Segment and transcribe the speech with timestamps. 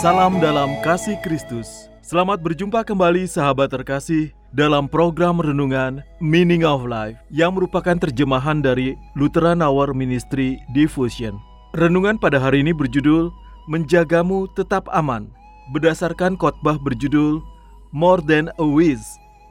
[0.00, 1.92] Salam dalam kasih Kristus.
[2.00, 8.96] Selamat berjumpa kembali sahabat terkasih dalam program renungan Meaning of Life yang merupakan terjemahan dari
[9.12, 11.36] Lutheran Hour Ministry Diffusion.
[11.76, 13.28] Renungan pada hari ini berjudul
[13.68, 15.28] Menjagamu Tetap Aman
[15.76, 17.44] berdasarkan khotbah berjudul
[17.92, 19.04] More Than a Wish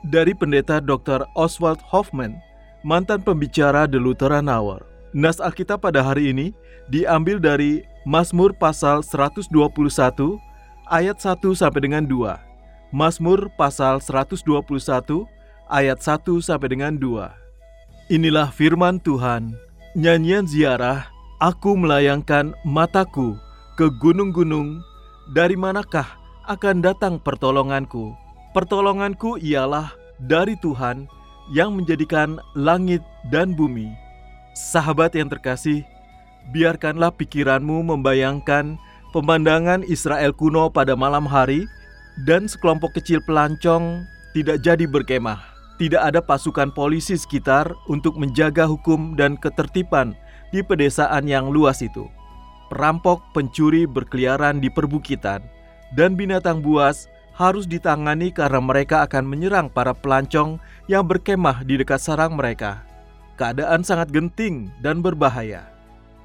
[0.10, 1.30] dari pendeta Dr.
[1.38, 2.42] Oswald Hoffman,
[2.82, 4.82] mantan pembicara The Lutheran Hour.
[5.14, 6.58] Nas Alkitab pada hari ini
[6.90, 9.52] diambil dari Mazmur pasal 121
[10.88, 12.32] ayat 1 sampai dengan 2.
[12.96, 14.40] Mazmur pasal 121
[15.68, 17.28] ayat 1 sampai dengan 2.
[18.08, 19.52] Inilah firman Tuhan.
[20.00, 21.12] Nyanyian ziarah,
[21.44, 23.36] aku melayangkan mataku
[23.76, 24.80] ke gunung-gunung,
[25.36, 26.08] dari manakah
[26.48, 28.16] akan datang pertolonganku?
[28.56, 31.06] Pertolonganku ialah dari Tuhan
[31.52, 33.92] yang menjadikan langit dan bumi.
[34.58, 35.86] Sahabat yang terkasih,
[36.52, 38.78] biarkanlah pikiranmu membayangkan
[39.14, 41.66] pemandangan Israel kuno pada malam hari
[42.26, 45.42] dan sekelompok kecil pelancong tidak jadi berkemah.
[45.80, 50.12] Tidak ada pasukan polisi sekitar untuk menjaga hukum dan ketertiban
[50.52, 52.04] di pedesaan yang luas itu.
[52.68, 55.40] Perampok pencuri berkeliaran di perbukitan
[55.96, 57.08] dan binatang buas
[57.40, 60.60] harus ditangani karena mereka akan menyerang para pelancong
[60.92, 62.84] yang berkemah di dekat sarang mereka.
[63.40, 65.79] Keadaan sangat genting dan berbahaya.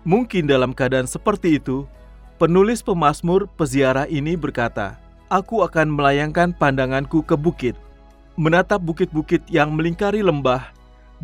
[0.05, 1.89] Mungkin dalam keadaan seperti itu,
[2.37, 5.01] penulis pemazmur peziarah ini berkata,
[5.33, 7.73] Aku akan melayangkan pandanganku ke bukit.
[8.37, 10.69] Menatap bukit-bukit yang melingkari lembah,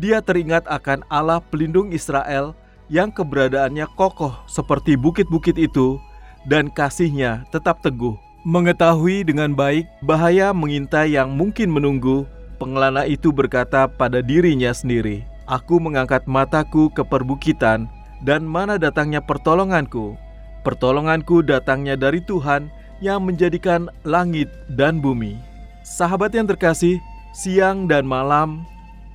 [0.01, 2.57] dia teringat akan Allah pelindung Israel
[2.89, 6.01] yang keberadaannya kokoh seperti bukit-bukit itu
[6.49, 8.17] dan kasihnya tetap teguh.
[8.41, 12.25] Mengetahui dengan baik bahaya mengintai yang mungkin menunggu,
[12.57, 17.85] pengelana itu berkata pada dirinya sendiri, Aku mengangkat mataku ke perbukitan,
[18.21, 20.17] dan mana datangnya pertolonganku?
[20.61, 22.69] Pertolonganku datangnya dari Tuhan
[23.01, 25.41] yang menjadikan langit dan bumi.
[25.81, 27.01] Sahabat yang terkasih,
[27.33, 28.61] siang dan malam,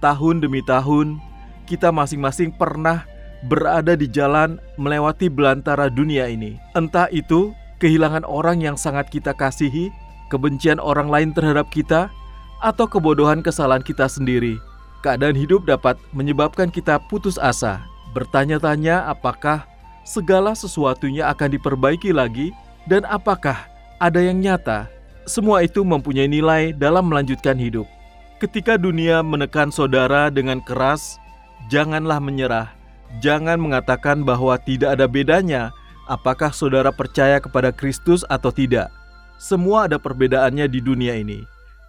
[0.03, 1.23] tahun demi tahun,
[1.71, 3.07] kita masing-masing pernah
[3.47, 6.59] berada di jalan melewati belantara dunia ini.
[6.75, 9.95] Entah itu kehilangan orang yang sangat kita kasihi,
[10.35, 12.11] kebencian orang lain terhadap kita,
[12.59, 14.59] atau kebodohan kesalahan kita sendiri.
[15.05, 17.85] Keadaan hidup dapat menyebabkan kita putus asa,
[18.15, 19.67] bertanya-tanya apakah
[20.07, 22.55] segala sesuatunya akan diperbaiki lagi
[22.87, 23.67] dan apakah
[23.99, 24.87] ada yang nyata.
[25.27, 27.91] Semua itu mempunyai nilai dalam melanjutkan hidup.
[28.39, 31.19] Ketika dunia menekan saudara dengan keras,
[31.67, 32.71] janganlah menyerah.
[33.19, 35.75] Jangan mengatakan bahwa tidak ada bedanya
[36.07, 38.93] apakah saudara percaya kepada Kristus atau tidak.
[39.37, 41.43] Semua ada perbedaannya di dunia ini.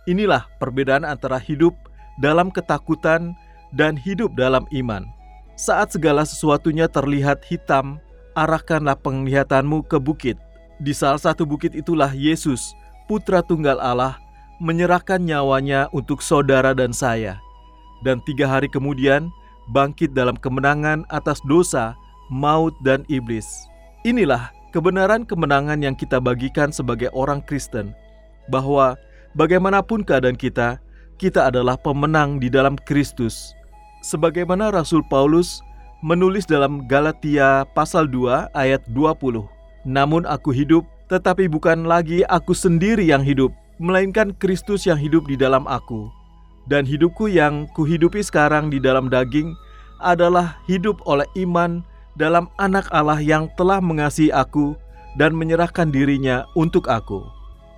[0.09, 1.75] Inilah perbedaan antara hidup
[2.17, 3.38] dalam ketakutan
[3.75, 5.05] dan hidup dalam iman.
[5.57, 7.97] Saat segala sesuatunya terlihat hitam,
[8.38, 10.38] arahkanlah penglihatanmu ke bukit.
[10.78, 12.78] Di salah satu bukit itulah Yesus,
[13.09, 14.22] Putra Tunggal Allah,
[14.62, 17.41] menyerahkan nyawanya untuk saudara dan saya.
[18.06, 19.34] Dan tiga hari kemudian,
[19.73, 21.97] bangkit dalam kemenangan atas dosa,
[22.29, 23.50] maut, dan iblis.
[24.06, 27.97] Inilah kebenaran kemenangan yang kita bagikan sebagai orang Kristen,
[28.46, 28.94] bahwa
[29.34, 30.78] bagaimanapun keadaan kita,
[31.17, 33.57] kita adalah pemenang di dalam Kristus.
[34.06, 35.66] Sebagaimana Rasul Paulus
[36.05, 39.41] menulis dalam Galatia pasal 2 ayat 20.
[39.88, 43.49] Namun aku hidup, tetapi bukan lagi aku sendiri yang hidup,
[43.82, 46.11] melainkan Kristus yang hidup di dalam aku.
[46.67, 49.55] Dan hidupku yang kuhidupi sekarang di dalam daging
[50.03, 51.82] adalah hidup oleh iman
[52.20, 54.76] dalam anak Allah yang telah mengasihi aku
[55.16, 57.26] dan menyerahkan dirinya untuk aku.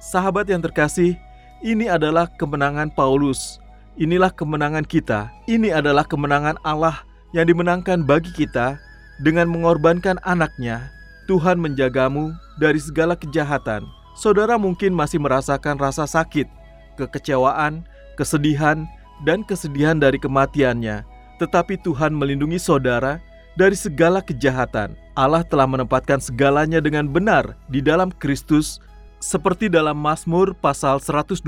[0.02, 1.16] Sahabat yang terkasih,
[1.64, 3.62] ini adalah kemenangan Paulus.
[4.00, 5.28] Inilah kemenangan kita.
[5.44, 7.04] Ini adalah kemenangan Allah
[7.36, 8.80] yang dimenangkan bagi kita
[9.20, 10.88] dengan mengorbankan anaknya.
[11.28, 12.32] Tuhan menjagamu
[12.64, 13.84] dari segala kejahatan.
[14.16, 16.48] Saudara mungkin masih merasakan rasa sakit,
[16.96, 17.84] kekecewaan,
[18.16, 18.88] kesedihan,
[19.28, 21.04] dan kesedihan dari kematiannya.
[21.36, 23.20] Tetapi Tuhan melindungi saudara
[23.60, 24.96] dari segala kejahatan.
[25.12, 28.80] Allah telah menempatkan segalanya dengan benar di dalam Kristus
[29.20, 31.44] seperti dalam Mazmur pasal 121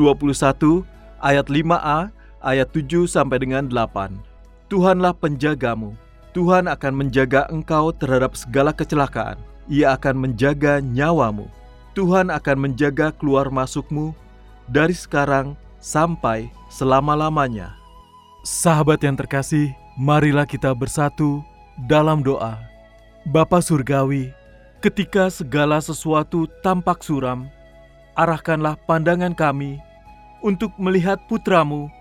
[1.24, 4.13] ayat 5a ayat 7 sampai dengan 8.
[4.69, 5.93] Tuhanlah penjagamu.
[6.31, 9.35] Tuhan akan menjaga engkau terhadap segala kecelakaan.
[9.67, 11.47] Ia akan menjaga nyawamu.
[11.91, 14.15] Tuhan akan menjaga keluar masukmu
[14.71, 17.75] dari sekarang sampai selama-lamanya.
[18.47, 21.44] Sahabat yang terkasih, marilah kita bersatu
[21.91, 22.55] dalam doa.
[23.27, 24.31] Bapa Surgawi,
[24.79, 27.51] ketika segala sesuatu tampak suram,
[28.15, 29.77] arahkanlah pandangan kami
[30.41, 31.91] untuk melihat putramu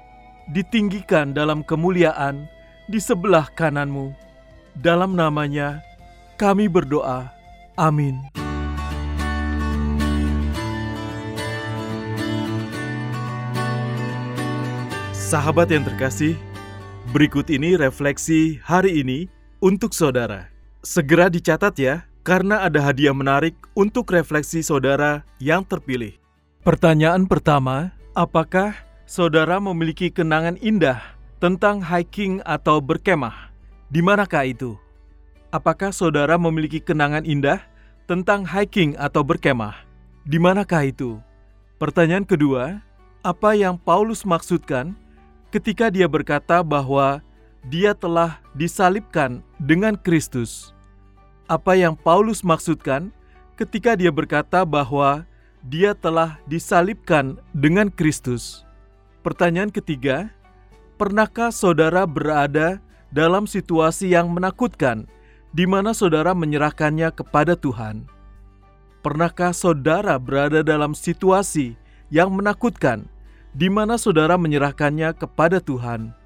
[0.50, 2.50] ditinggikan dalam kemuliaan
[2.90, 4.10] di sebelah kananmu.
[4.74, 5.82] Dalam namanya,
[6.34, 7.30] kami berdoa.
[7.78, 8.18] Amin.
[15.14, 16.34] Sahabat yang terkasih,
[17.14, 19.30] berikut ini refleksi hari ini
[19.62, 20.50] untuk saudara.
[20.82, 26.18] Segera dicatat ya, karena ada hadiah menarik untuk refleksi saudara yang terpilih.
[26.66, 28.74] Pertanyaan pertama, apakah
[29.10, 31.02] saudara memiliki kenangan indah
[31.42, 33.50] tentang hiking atau berkemah?
[33.90, 34.78] Di manakah itu?
[35.50, 37.58] Apakah saudara memiliki kenangan indah
[38.06, 39.74] tentang hiking atau berkemah?
[40.22, 41.18] Di manakah itu?
[41.82, 42.86] Pertanyaan kedua,
[43.26, 44.94] apa yang Paulus maksudkan
[45.50, 47.18] ketika dia berkata bahwa
[47.66, 50.70] dia telah disalibkan dengan Kristus.
[51.50, 53.10] Apa yang Paulus maksudkan
[53.58, 55.26] ketika dia berkata bahwa
[55.66, 58.69] dia telah disalibkan dengan Kristus?
[59.20, 60.32] Pertanyaan ketiga,
[60.96, 62.80] pernahkah saudara berada
[63.12, 65.04] dalam situasi yang menakutkan
[65.52, 68.08] di mana saudara menyerahkannya kepada Tuhan?
[69.04, 71.76] Pernahkah saudara berada dalam situasi
[72.08, 73.04] yang menakutkan
[73.52, 76.16] di mana saudara menyerahkannya kepada Tuhan?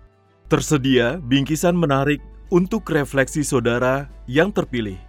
[0.46, 2.23] Tersedia bingkisan menarik
[2.55, 5.02] untuk refleksi saudara yang terpilih.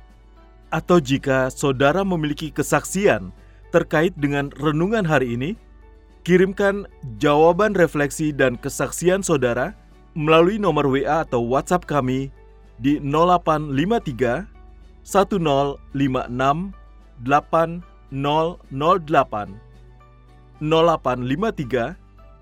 [0.74, 3.30] Atau jika saudara memiliki kesaksian
[3.70, 5.54] terkait dengan renungan hari ini,
[6.26, 6.90] kirimkan
[7.22, 9.78] jawaban refleksi dan kesaksian saudara
[10.18, 12.34] melalui nomor WA atau WhatsApp kami
[12.82, 14.50] di 0853
[15.06, 16.74] 1056
[17.22, 17.86] 8008
[20.66, 21.94] 0853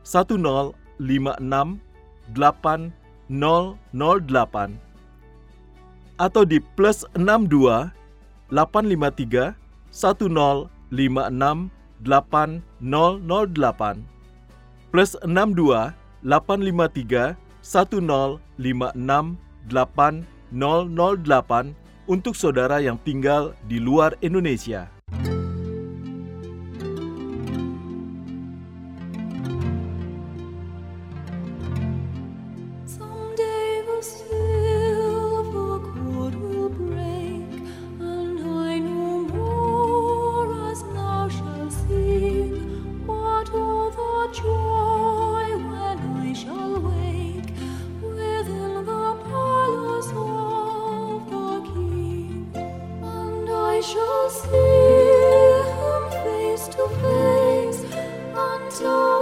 [0.08, 1.84] 1056
[2.32, 4.80] 8008
[6.24, 7.92] atau di plus 62
[8.48, 9.60] 853
[9.92, 14.14] 1056 8008
[14.94, 15.90] plus 62
[16.22, 17.34] 853
[17.64, 19.40] 1056
[19.74, 21.74] 8008
[22.06, 24.93] untuk saudara yang tinggal di luar Indonesia.
[53.84, 54.48] shall see
[55.78, 57.84] him face to face
[58.34, 59.13] until.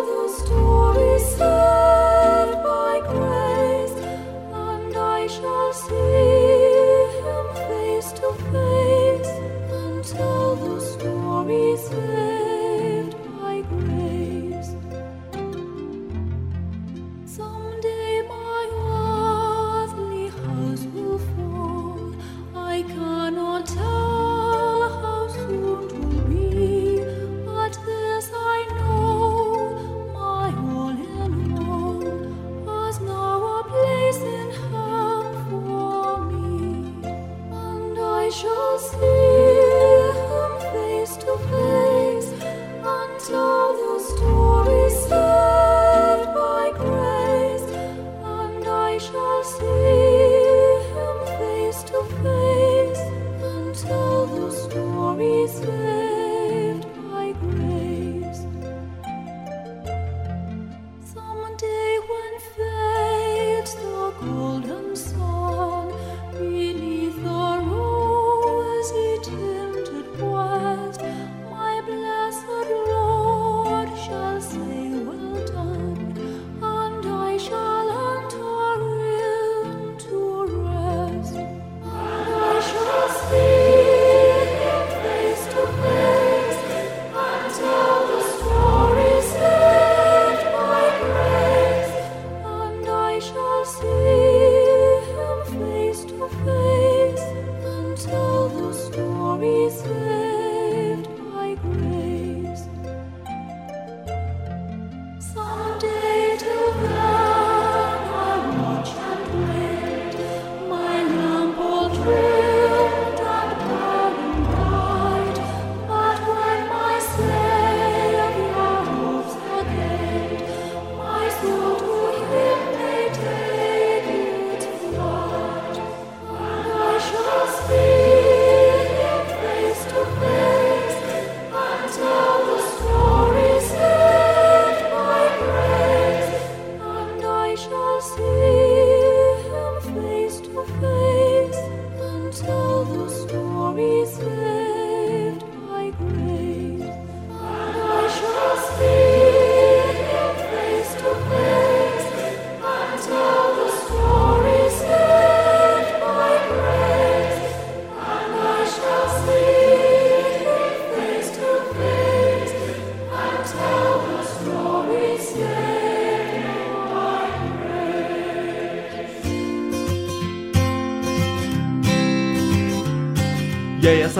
[49.61, 53.03] see him face to face
[53.49, 56.00] and tell the stories.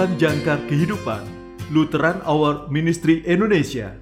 [0.02, 1.22] Yayasan Jangkar Kehidupan
[1.70, 3.94] Lutheran Hour Ministry Indonesia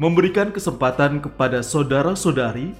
[0.00, 2.72] memberikan kesempatan kepada saudara-saudari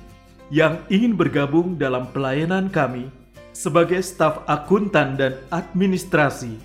[0.48, 3.12] yang ingin bergabung dalam pelayanan kami
[3.52, 6.56] sebagai staf akuntan dan administrasi.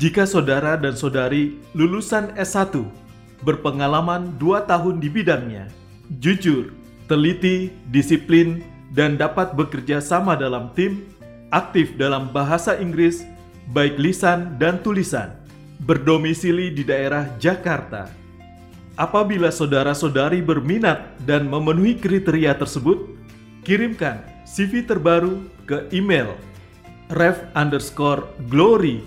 [0.00, 2.80] Jika saudara dan saudari lulusan S1
[3.44, 5.68] berpengalaman 2 tahun di bidangnya,
[6.16, 6.72] jujur,
[7.12, 8.64] teliti, disiplin,
[8.96, 11.04] dan dapat bekerja sama dalam tim,
[11.52, 13.20] aktif dalam bahasa Inggris,
[13.70, 15.30] baik lisan dan tulisan,
[15.86, 18.10] berdomisili di daerah Jakarta.
[18.98, 23.08] Apabila saudara-saudari berminat dan memenuhi kriteria tersebut,
[23.64, 26.34] kirimkan CV terbaru ke email
[27.14, 29.02] rev underscore glory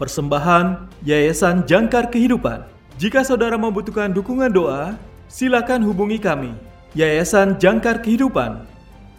[0.00, 2.64] Persembahan Yayasan Jangkar Kehidupan.
[2.96, 4.96] Jika saudara membutuhkan dukungan doa
[5.28, 6.56] silakan hubungi kami
[6.96, 8.64] Yayasan Jangkar Kehidupan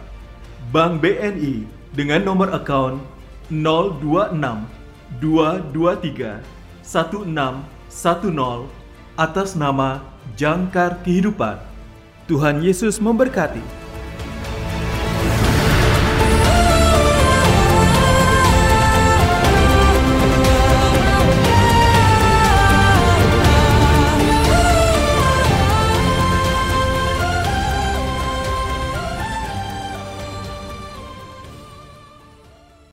[0.73, 2.97] Bank BNI dengan nomor account
[3.53, 4.33] 026
[5.21, 6.41] 223
[6.81, 7.61] 1610
[9.13, 10.01] atas nama
[10.33, 11.61] Jangkar Kehidupan.
[12.25, 13.84] Tuhan Yesus memberkati.